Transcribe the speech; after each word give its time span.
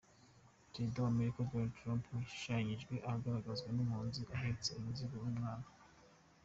Perezida 0.71 0.97
wa 1.03 1.11
Amerika 1.15 1.47
Donald 1.49 1.73
Trump 1.77 2.03
yashushanyijwe 2.17 2.93
agaragazwa 3.13 3.67
nk’impunzi 3.73 4.21
ahetse 4.35 4.67
umuzigo 4.77 5.15
n’umwana. 5.19 5.67